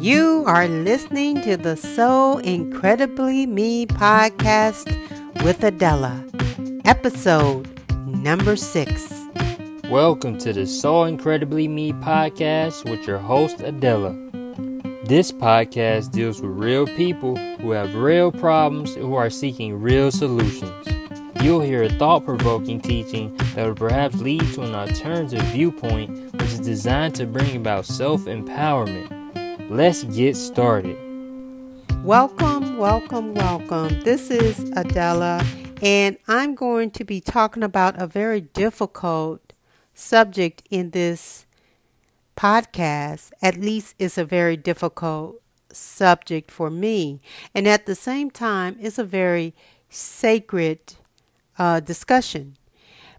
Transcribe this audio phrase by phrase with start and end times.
[0.00, 4.86] You are listening to the So Incredibly Me podcast
[5.42, 6.24] with Adela,
[6.84, 7.68] episode
[8.06, 9.12] number six.
[9.90, 14.12] Welcome to the So Incredibly Me podcast with your host Adela.
[15.02, 20.12] This podcast deals with real people who have real problems and who are seeking real
[20.12, 20.86] solutions.
[21.42, 26.52] You'll hear a thought provoking teaching that will perhaps lead to an alternative viewpoint which
[26.52, 29.17] is designed to bring about self empowerment.
[29.70, 30.96] Let's get started.
[32.02, 34.00] Welcome, welcome, welcome.
[34.00, 35.44] This is Adela,
[35.82, 39.52] and I'm going to be talking about a very difficult
[39.92, 41.44] subject in this
[42.34, 43.30] podcast.
[43.42, 47.20] At least it's a very difficult subject for me,
[47.54, 49.54] and at the same time, it's a very
[49.90, 50.94] sacred
[51.58, 52.56] uh, discussion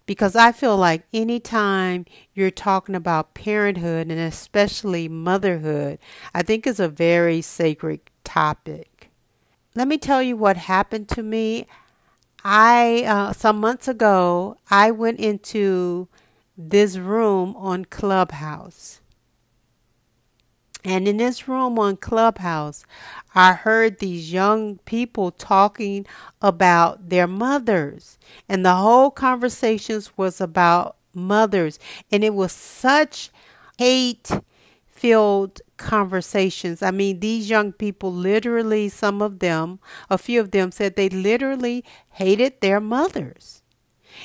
[0.10, 6.00] because I feel like anytime you're talking about parenthood and especially motherhood,
[6.34, 9.12] I think is a very sacred topic.
[9.76, 11.68] Let me tell you what happened to me.
[12.44, 16.08] I uh, some months ago I went into
[16.58, 18.99] this room on Clubhouse.
[20.86, 22.86] And in this room on Clubhouse,
[23.36, 26.06] I heard these young people talking
[26.42, 28.18] about their mothers.
[28.50, 31.80] And the whole conversations was about mothers.
[32.12, 33.30] And it was such
[33.78, 34.32] hate
[34.92, 36.82] filled conversations.
[36.84, 41.10] I mean, these young people literally, some of them, a few of them said they
[41.10, 43.62] literally hated their mothers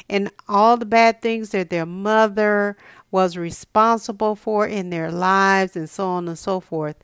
[0.09, 2.77] and all the bad things that their mother
[3.15, 6.97] was responsible for in their lives and so on and so forth.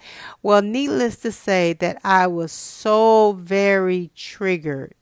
[0.43, 4.95] Well, needless to say that I was so very triggered.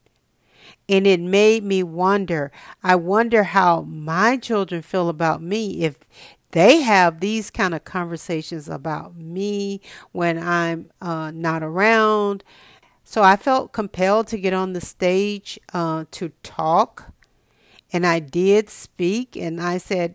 [0.87, 2.53] And it made me wonder.
[2.83, 6.01] I wonder how my children feel about me if
[6.51, 9.81] they have these kind of conversations about me
[10.13, 12.45] when I'm uh, not around.
[13.03, 17.15] So I felt compelled to get on the stage uh, to talk.
[17.95, 20.15] And I did speak, and I said,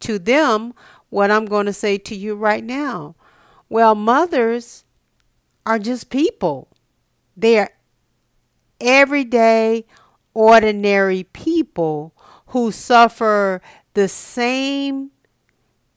[0.00, 0.74] to them
[1.08, 3.16] what I'm going to say to you right now.
[3.68, 4.84] Well, mothers
[5.66, 6.68] are just people.
[7.36, 7.70] They are
[8.80, 9.86] everyday,
[10.34, 12.14] ordinary people
[12.48, 13.60] who suffer
[13.94, 15.10] the same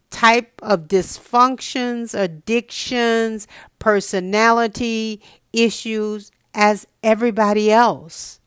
[0.10, 3.48] type of dysfunctions, addictions,
[3.80, 5.22] personality
[5.52, 8.40] issues as everybody else.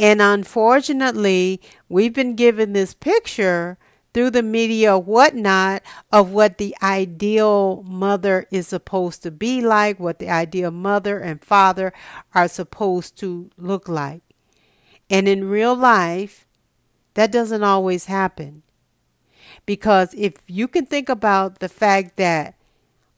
[0.00, 3.78] And unfortunately, we've been given this picture
[4.18, 5.80] through the media, whatnot,
[6.10, 11.44] of what the ideal mother is supposed to be like, what the ideal mother and
[11.44, 11.92] father
[12.34, 14.22] are supposed to look like.
[15.08, 16.48] And in real life,
[17.14, 18.64] that doesn't always happen.
[19.64, 22.56] Because if you can think about the fact that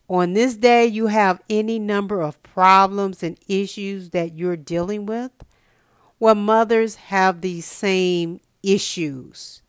[0.06, 5.32] on this day you have any number of problems and issues that you're dealing with,
[6.18, 9.62] well, mothers have these same issues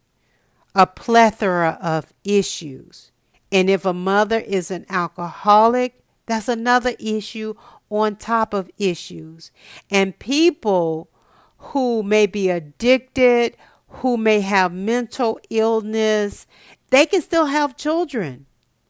[0.76, 3.12] a plethora of issues.
[3.52, 7.56] And if a mother is an alcoholic, that's another issue
[7.90, 9.52] on top of issues.
[9.90, 11.10] And people
[11.58, 16.48] who may be addicted, who may have mental illness,
[16.90, 18.46] they can still have children,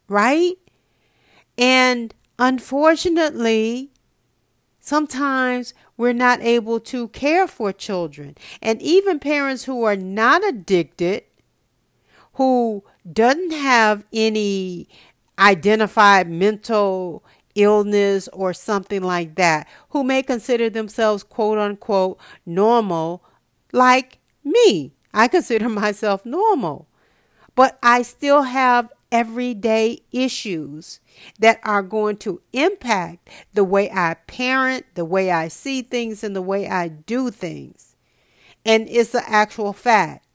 [0.08, 0.53] right?
[1.58, 3.92] And unfortunately,
[4.80, 8.36] sometimes we're not able to care for children.
[8.62, 11.24] And even parents who are not addicted
[12.34, 14.88] who doesn't have any
[15.40, 17.24] identified mental
[17.56, 23.24] illness or something like that, who may consider themselves quote unquote normal,
[23.72, 24.94] like me.
[25.14, 26.88] I consider myself normal.
[27.56, 31.02] But I still have everyday issues
[31.40, 36.36] that are going to impact the way I parent, the way I see things, and
[36.36, 37.96] the way I do things.
[38.66, 40.25] And it's an actual fact.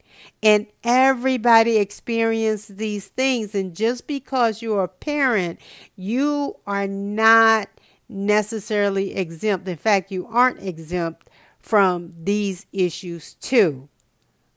[0.42, 3.54] And everybody experiences these things.
[3.54, 5.60] And just because you're a parent,
[5.96, 7.68] you are not
[8.08, 9.66] necessarily exempt.
[9.66, 11.28] In fact, you aren't exempt
[11.58, 13.88] from these issues too,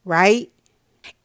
[0.05, 0.51] right?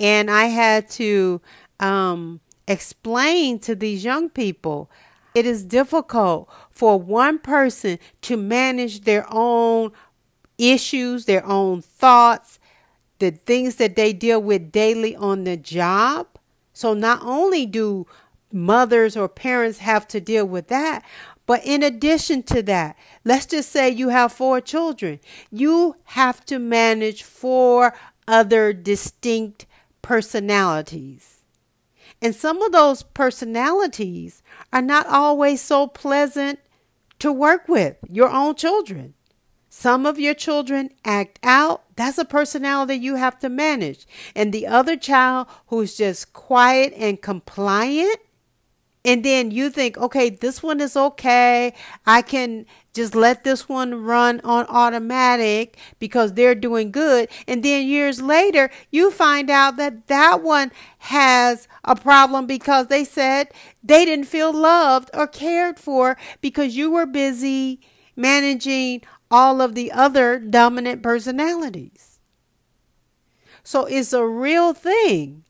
[0.00, 1.42] And I had to
[1.80, 4.90] um, explain to these young people
[5.34, 9.90] it is difficult for one person to manage their own
[10.58, 12.60] issues, their own thoughts,
[13.24, 16.26] the things that they deal with daily on the job.
[16.72, 18.06] So not only do
[18.52, 21.02] mothers or parents have to deal with that,
[21.46, 25.20] but in addition to that, let's just say you have four children.
[25.50, 27.94] You have to manage four
[28.28, 29.66] other distinct
[30.02, 31.42] personalities.
[32.20, 34.42] And some of those personalities
[34.72, 36.58] are not always so pleasant
[37.18, 39.14] to work with your own children.
[39.70, 41.83] Some of your children act out.
[41.96, 44.06] That's a personality you have to manage.
[44.34, 48.18] And the other child who's just quiet and compliant,
[49.04, 51.74] and then you think, okay, this one is okay.
[52.06, 52.64] I can
[52.94, 57.28] just let this one run on automatic because they're doing good.
[57.46, 63.04] And then years later, you find out that that one has a problem because they
[63.04, 63.48] said
[63.82, 67.80] they didn't feel loved or cared for because you were busy
[68.16, 69.02] managing
[69.34, 72.20] all of the other dominant personalities.
[73.64, 75.42] So it's a real thing.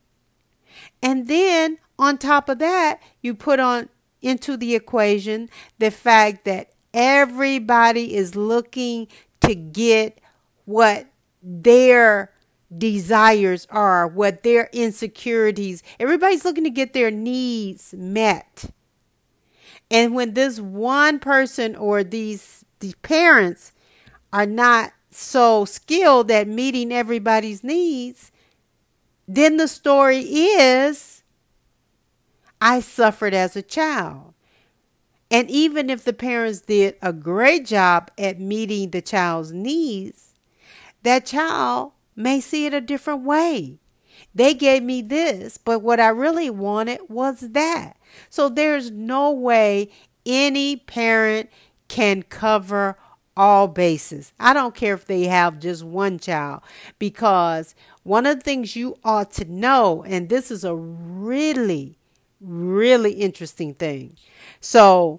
[1.02, 3.90] And then on top of that, you put on
[4.22, 9.06] into the equation the fact that everybody is looking
[9.42, 10.18] to get
[10.64, 11.06] what
[11.42, 12.32] their
[12.78, 15.82] desires are, what their insecurities.
[16.00, 18.64] Everybody's looking to get their needs met.
[19.90, 23.72] And when this one person or these these parents
[24.34, 28.32] are not so skilled at meeting everybody's needs,
[29.28, 31.22] then the story is
[32.60, 34.34] I suffered as a child.
[35.30, 40.34] And even if the parents did a great job at meeting the child's needs,
[41.04, 43.78] that child may see it a different way.
[44.34, 47.96] They gave me this, but what I really wanted was that.
[48.30, 49.90] So there's no way
[50.26, 51.50] any parent
[51.86, 52.96] can cover
[53.36, 54.32] all bases.
[54.38, 56.62] I don't care if they have just one child,
[56.98, 61.98] because one of the things you ought to know, and this is a really
[62.40, 64.16] really interesting thing.
[64.60, 65.18] So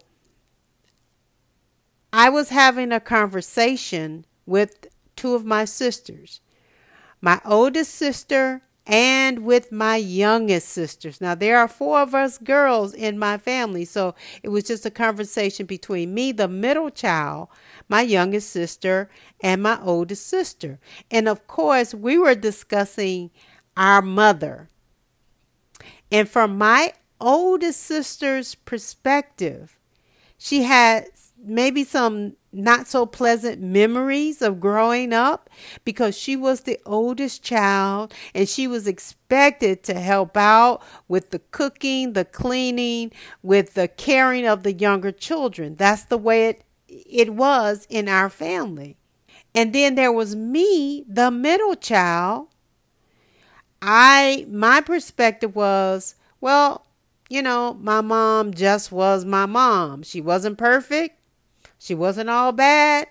[2.13, 6.39] I was having a conversation with two of my sisters,
[7.21, 11.19] my oldest sister and with my youngest sisters.
[11.19, 14.91] Now, there are four of us girls in my family, so it was just a
[14.91, 17.49] conversation between me, the middle child,
[17.89, 19.09] my youngest sister,
[19.41, 20.79] and my oldest sister.
[21.09, 23.31] And of course, we were discussing
[23.75, 24.69] our mother.
[26.11, 29.77] And from my oldest sister's perspective.
[30.38, 31.07] She had
[31.45, 35.50] maybe some not so pleasant memories of growing up
[35.83, 41.39] because she was the oldest child and she was expected to help out with the
[41.39, 43.12] cooking, the cleaning,
[43.44, 45.75] with the caring of the younger children.
[45.75, 48.98] That's the way it it was in our family.
[49.53, 52.48] And then there was me, the middle child.
[53.81, 56.86] I my perspective was, well,
[57.30, 60.03] you know, my mom just was my mom.
[60.03, 61.19] She wasn't perfect.
[61.85, 63.05] She wasn't all bad.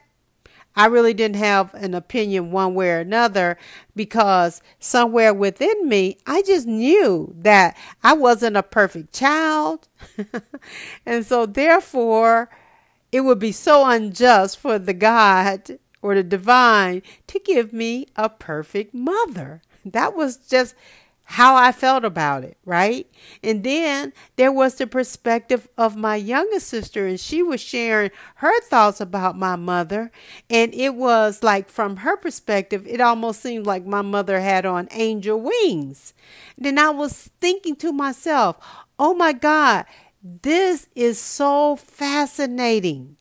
[0.75, 3.57] I really didn't have an opinion one way or another
[3.95, 9.87] because somewhere within me, I just knew that I wasn't a perfect child.
[11.07, 12.51] and so, therefore,
[13.13, 18.29] it would be so unjust for the God or the divine to give me a
[18.29, 19.63] perfect mother.
[19.85, 20.75] That was just
[21.25, 23.11] how I felt about it, right?
[23.43, 28.61] And then there was the perspective of my youngest sister, and she was sharing her
[28.61, 30.11] thoughts about my mother.
[30.51, 34.89] And it was like, from her perspective, it almost seemed like my mother had on
[34.91, 36.13] angel wings.
[36.59, 38.57] then I was thinking to myself,
[38.99, 39.87] oh my God,
[40.23, 43.17] this is so fascinating.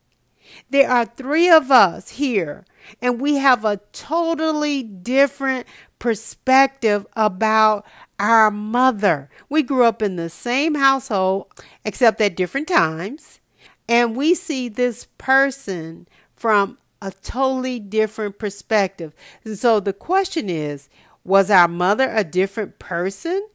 [0.70, 2.66] There are three of us here,
[3.02, 5.68] and we have a totally different
[6.04, 7.86] perspective about
[8.20, 9.30] our mother.
[9.48, 11.48] We grew up in the same household,
[11.86, 13.40] except at different times,
[13.88, 19.16] and we see this person from a totally different perspective.
[19.46, 20.90] And so the question is
[21.24, 23.48] was our mother a different person?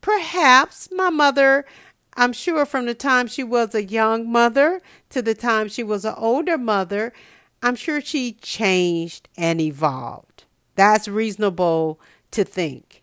[0.00, 1.66] Perhaps my mother,
[2.16, 6.04] I'm sure from the time she was a young mother to the time she was
[6.04, 7.12] an older mother,
[7.60, 10.27] I'm sure she changed and evolved.
[10.78, 11.98] That's reasonable
[12.30, 13.02] to think.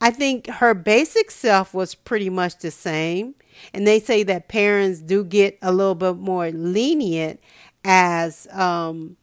[0.00, 3.34] I think her basic self was pretty much the same.
[3.74, 7.40] And they say that parents do get a little bit more lenient
[7.84, 9.16] as um,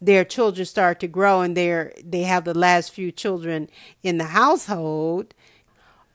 [0.00, 3.70] their children start to grow and they they have the last few children
[4.02, 5.34] in the household.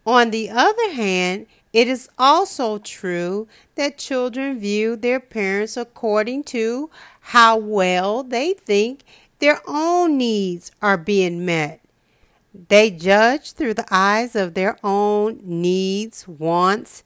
[0.06, 6.90] On the other hand, it is also true that children view their parents according to
[7.22, 9.04] how well they think
[9.44, 11.82] their own needs are being met.
[12.70, 17.04] They judge through the eyes of their own needs, wants,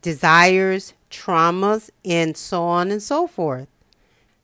[0.00, 3.68] desires, traumas, and so on and so forth.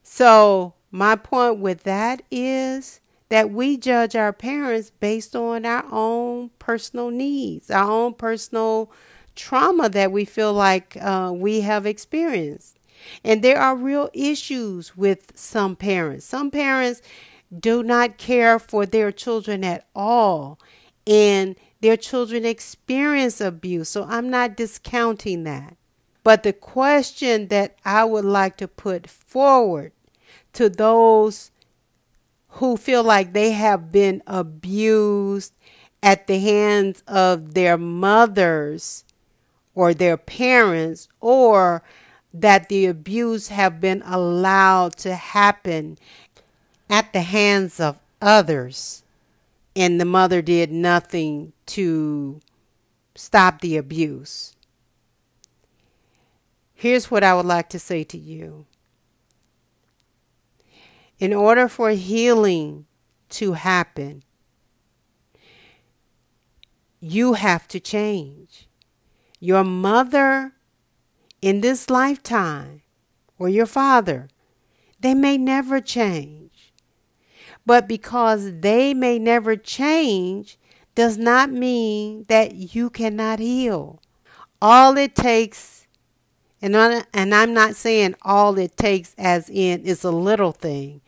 [0.03, 6.51] So, my point with that is that we judge our parents based on our own
[6.59, 8.93] personal needs, our own personal
[9.35, 12.77] trauma that we feel like uh, we have experienced.
[13.25, 16.25] And there are real issues with some parents.
[16.25, 17.03] Some parents
[17.57, 20.59] do not care for their children at all,
[21.07, 23.89] and their children experience abuse.
[23.89, 25.77] So I'm not discounting that.
[26.25, 29.93] But the question that I would like to put forward
[30.53, 31.51] to those
[32.57, 35.53] who feel like they have been abused
[36.03, 39.05] at the hands of their mothers
[39.75, 41.83] or their parents or
[42.35, 45.99] that the abuse have been allowed to happen
[46.89, 49.03] at the hands of others
[49.75, 52.41] and the mother did nothing to
[53.15, 54.55] stop the abuse.
[56.75, 58.67] Here's what I would like to say to you.
[61.19, 62.87] In order for healing
[63.31, 64.25] to happen,
[67.01, 68.69] you have to change.
[69.39, 70.53] Your mother
[71.43, 72.83] in this lifetime
[73.39, 74.29] or your father,
[75.01, 76.73] they may never change.
[77.67, 80.59] But because they may never change
[80.95, 84.01] does not mean that you cannot heal.
[84.61, 85.87] All it takes,
[86.61, 91.01] and, I, and I'm not saying all it takes as in it's a little thing.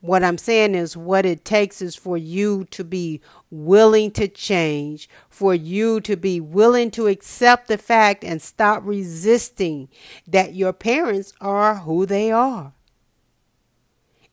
[0.00, 3.20] What I'm saying is, what it takes is for you to be
[3.50, 9.88] willing to change, for you to be willing to accept the fact and stop resisting
[10.26, 12.72] that your parents are who they are.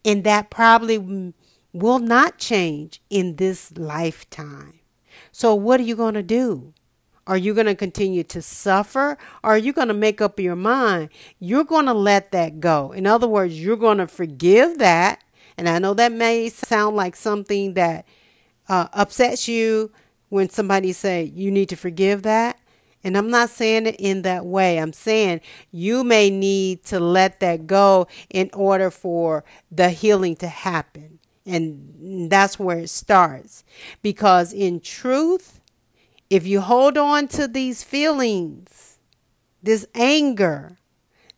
[0.05, 1.33] And that probably
[1.73, 4.79] will not change in this lifetime.
[5.31, 6.73] So, what are you going to do?
[7.25, 9.17] Are you going to continue to suffer?
[9.43, 11.09] Or are you going to make up your mind?
[11.39, 12.93] You're going to let that go.
[12.93, 15.21] In other words, you're going to forgive that
[15.57, 18.05] and I know that may sound like something that
[18.69, 19.91] uh, upsets you
[20.29, 22.59] when somebody say you need to forgive that.
[23.03, 24.79] And I'm not saying it in that way.
[24.79, 30.47] I'm saying you may need to let that go in order for the healing to
[30.47, 31.19] happen.
[31.45, 33.63] And that's where it starts.
[34.01, 35.61] Because in truth,
[36.29, 38.99] if you hold on to these feelings,
[39.63, 40.77] this anger,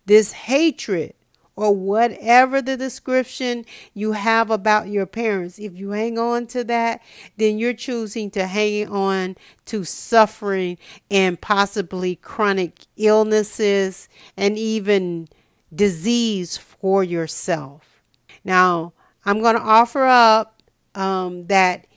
[0.05, 1.13] this hatred,
[1.59, 7.01] or whatever the description you have about your parents, if you hang on to that,
[7.35, 9.35] then you're choosing to hang on
[9.65, 10.77] to suffering
[11.11, 15.27] and possibly chronic illnesses and even
[15.75, 18.01] disease for yourself.
[18.45, 18.93] Now,
[19.25, 20.63] I'm going to offer up
[20.95, 21.87] um, that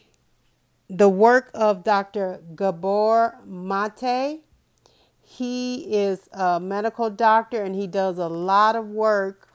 [0.90, 2.42] the work of Dr.
[2.56, 4.40] Gabor Mate.
[5.20, 9.48] He is a medical doctor and he does a lot of work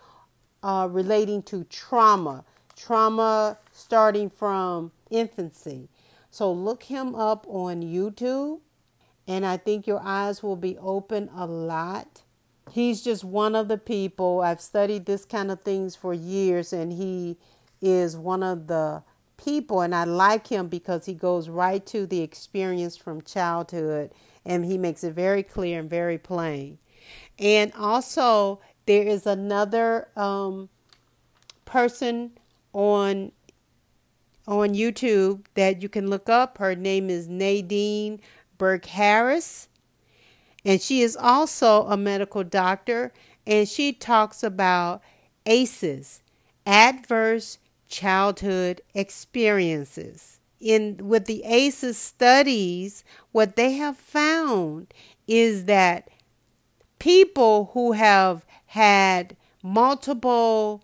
[0.67, 2.43] uh, relating to trauma,
[2.75, 5.87] trauma starting from infancy.
[6.29, 8.59] So look him up on YouTube,
[9.29, 12.23] and I think your eyes will be open a lot.
[12.69, 14.41] He's just one of the people.
[14.41, 17.37] I've studied this kind of things for years, and he
[17.81, 19.03] is one of the
[19.37, 24.11] people, and I like him because he goes right to the experience from childhood
[24.45, 26.79] and he makes it very clear and very plain.
[27.37, 30.69] And also, there is another um,
[31.65, 32.31] person
[32.73, 33.31] on
[34.47, 36.57] on YouTube that you can look up.
[36.57, 38.21] Her name is Nadine
[38.57, 39.67] Burke Harris,
[40.65, 43.11] and she is also a medical doctor,
[43.45, 45.01] and she talks about
[45.45, 46.21] ACEs,
[46.65, 50.39] adverse childhood experiences.
[50.59, 54.93] In with the ACEs studies, what they have found
[55.27, 56.09] is that
[56.99, 60.83] people who have had multiple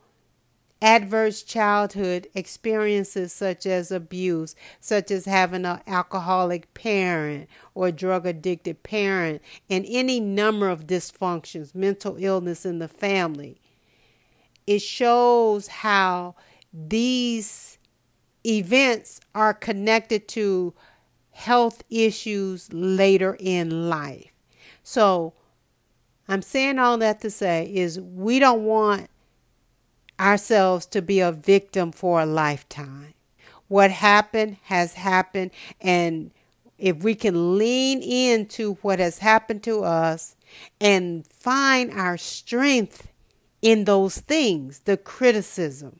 [0.82, 8.84] adverse childhood experiences such as abuse, such as having an alcoholic parent or drug addicted
[8.84, 13.62] parent, and any number of dysfunctions, mental illness in the family.
[14.68, 16.36] It shows how
[16.74, 17.78] these
[18.46, 20.74] events are connected to
[21.32, 24.32] health issues later in life.
[24.84, 25.34] So,
[26.28, 29.10] I'm saying all that to say is we don't want
[30.20, 33.14] ourselves to be a victim for a lifetime.
[33.68, 35.52] What happened has happened,
[35.82, 36.32] and
[36.78, 40.36] if we can lean into what has happened to us
[40.80, 43.08] and find our strength
[43.62, 46.00] in those things the criticism,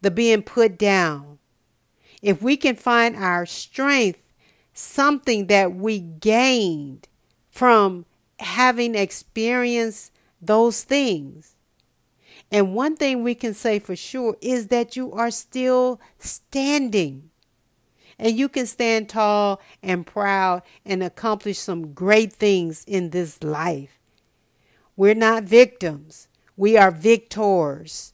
[0.00, 1.38] the being put down
[2.22, 4.32] if we can find our strength,
[4.74, 7.08] something that we gained
[7.50, 8.04] from
[8.40, 11.56] having experienced those things,
[12.50, 17.30] And one thing we can say for sure is that you are still standing.
[18.18, 23.98] And you can stand tall and proud and accomplish some great things in this life.
[24.96, 28.12] We're not victims, we are victors.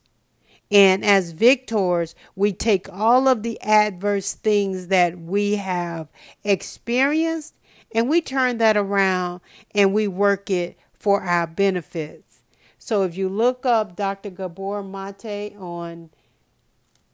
[0.70, 6.08] And as victors, we take all of the adverse things that we have
[6.44, 7.55] experienced
[7.92, 9.40] and we turn that around
[9.74, 12.42] and we work it for our benefits.
[12.78, 14.30] So if you look up Dr.
[14.30, 16.10] Gabor Mate on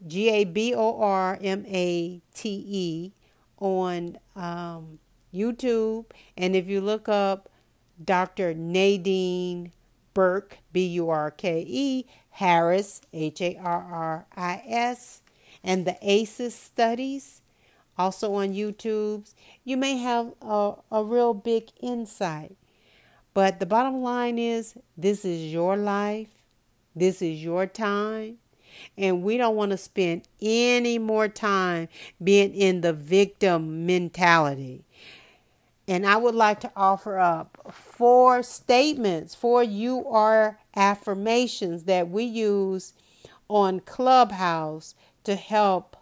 [0.07, 3.13] G A B O R M A T E
[3.59, 4.99] on um,
[5.33, 7.49] YouTube, and if you look up
[8.05, 8.55] Dr.
[8.55, 9.73] Nadine
[10.15, 15.23] Burke, B U R K E, Harris, H A R R I S,
[15.63, 17.41] and the ACEs studies,
[17.99, 19.33] also on YouTube,
[19.65, 22.57] you may have a, a real big insight.
[23.35, 26.29] But the bottom line is this is your life,
[26.95, 28.39] this is your time,
[28.99, 31.89] and we don't want to spend any more time
[32.23, 34.85] being in the victim mentality.
[35.89, 42.25] And I would like to offer up four statements, four you are affirmations that we
[42.25, 42.95] use
[43.49, 44.95] on Clubhouse
[45.25, 45.97] to help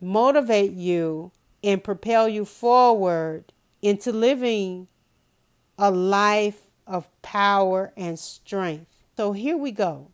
[0.00, 4.88] motivate you and propel you forward into living
[5.78, 9.04] a life of power and strength.
[9.16, 10.10] So here we go.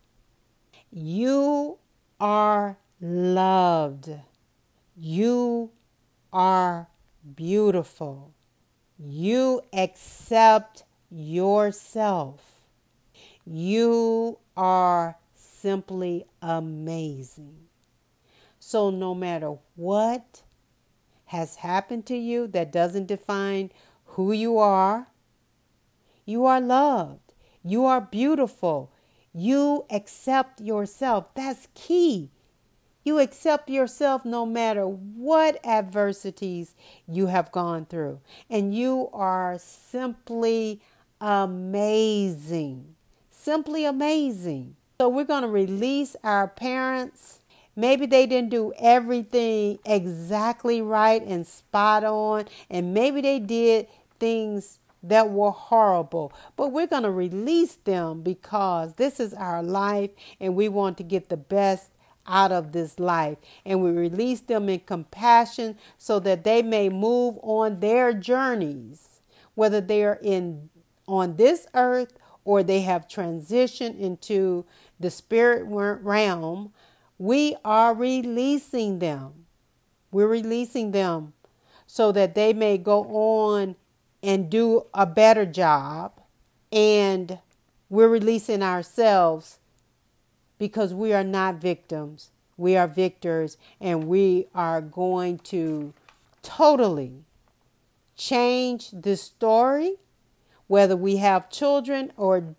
[0.91, 1.79] You
[2.21, 4.11] are loved.
[4.97, 5.71] You
[6.33, 6.89] are
[7.35, 8.35] beautiful.
[8.99, 12.41] You accept yourself.
[13.45, 17.72] You are simply amazing.
[18.65, 20.43] So, no matter what
[21.25, 23.73] has happened to you that doesn't define
[24.05, 25.09] who you are,
[26.25, 27.35] you are loved.
[27.65, 28.93] You are beautiful.
[29.33, 31.35] You accept yourself.
[31.35, 32.31] That's key.
[33.03, 36.77] You accept yourself no matter what adversities
[37.09, 38.21] you have gone through.
[38.49, 40.81] And you are simply
[41.21, 42.95] amazing.
[43.29, 44.77] Simply amazing.
[45.01, 47.41] So we're going to release our parents.
[47.75, 52.47] Maybe they didn't do everything exactly right and spot on.
[52.69, 56.33] And maybe they did things that were horrible.
[56.57, 61.03] But we're going to release them because this is our life and we want to
[61.03, 61.91] get the best
[62.27, 63.39] out of this life.
[63.65, 69.23] And we release them in compassion so that they may move on their journeys,
[69.55, 70.71] whether they are in
[71.09, 72.13] on this earth
[72.45, 74.65] or they have transitioned into
[75.01, 76.73] the spirit realm.
[77.23, 79.47] We are releasing them.
[80.11, 81.35] We're releasing them
[81.87, 83.77] so that they may go on
[84.25, 86.21] and do a better job.
[86.73, 87.39] And
[87.89, 89.61] we're releasing ourselves
[90.59, 92.33] because we are not victims.
[92.57, 95.95] We are victors, and we are going to
[96.43, 97.23] totally
[98.17, 99.95] change the story,
[100.67, 102.57] whether we have children or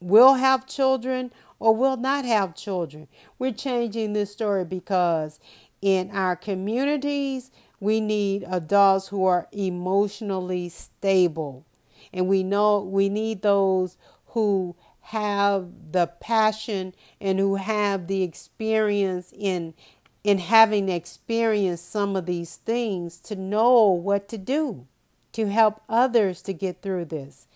[0.00, 3.08] will have children or will not have children.
[3.38, 5.40] We're changing this story because
[5.80, 11.66] in our communities, we need adults who are emotionally stable.
[12.12, 13.96] And we know we need those
[14.28, 19.74] who have the passion and who have the experience in
[20.22, 24.86] in having experienced some of these things to know what to do
[25.32, 27.46] to help others to get through this.